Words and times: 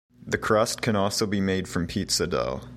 The 0.25 0.39
crust 0.39 0.81
can 0.81 0.95
also 0.95 1.27
be 1.27 1.39
made 1.39 1.67
from 1.67 1.85
pizza 1.85 2.25
dough. 2.25 2.61